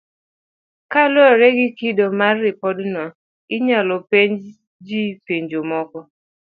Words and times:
Kaluwore 0.91 1.47
gi 1.57 1.67
kido 1.77 2.05
mar 2.19 2.35
ripodno, 2.45 3.03
inyalo 3.55 3.95
penjo 4.09 4.49
ji 4.87 5.01
penjo 5.25 5.59
moko, 5.71 5.99